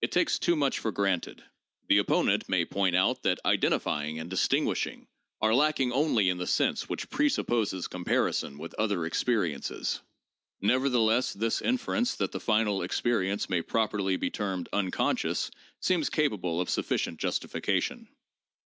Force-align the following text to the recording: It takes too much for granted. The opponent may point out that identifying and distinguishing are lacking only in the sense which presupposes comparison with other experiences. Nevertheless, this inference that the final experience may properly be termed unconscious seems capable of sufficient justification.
It 0.00 0.12
takes 0.12 0.38
too 0.38 0.56
much 0.56 0.78
for 0.78 0.90
granted. 0.90 1.44
The 1.88 1.98
opponent 1.98 2.48
may 2.48 2.64
point 2.64 2.96
out 2.96 3.22
that 3.24 3.38
identifying 3.44 4.18
and 4.18 4.30
distinguishing 4.30 5.08
are 5.42 5.54
lacking 5.54 5.92
only 5.92 6.30
in 6.30 6.38
the 6.38 6.46
sense 6.46 6.88
which 6.88 7.10
presupposes 7.10 7.86
comparison 7.86 8.56
with 8.56 8.72
other 8.78 9.04
experiences. 9.04 10.00
Nevertheless, 10.62 11.34
this 11.34 11.60
inference 11.60 12.14
that 12.14 12.32
the 12.32 12.40
final 12.40 12.80
experience 12.80 13.50
may 13.50 13.60
properly 13.60 14.16
be 14.16 14.30
termed 14.30 14.70
unconscious 14.72 15.50
seems 15.80 16.08
capable 16.08 16.62
of 16.62 16.70
sufficient 16.70 17.20
justification. 17.20 18.08